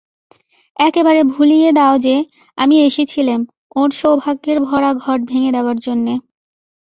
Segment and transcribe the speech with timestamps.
[0.79, 2.15] একেবারে ভুলিয়ে দাও যে,
[2.57, 3.39] আমি এসেছিলেম
[3.75, 6.13] ওঁর সৌভাগ্যের ভরা ঘট ভেঙে দেবার জন্যে।